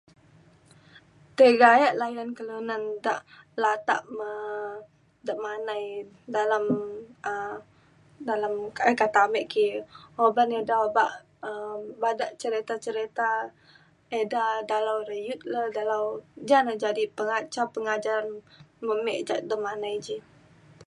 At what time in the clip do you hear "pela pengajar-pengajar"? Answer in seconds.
17.15-18.21